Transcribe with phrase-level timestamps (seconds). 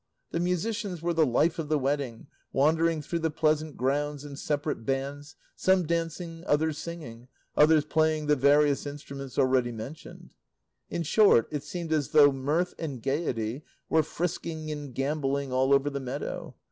[0.31, 4.83] The musicians were the life of the wedding, wandering through the pleasant grounds in separate
[4.83, 10.33] bands, some dancing, others singing, others playing the various instruments already mentioned.
[10.89, 15.87] In short, it seemed as though mirth and gaiety were frisking and gambolling all over
[15.91, 16.55] the meadow.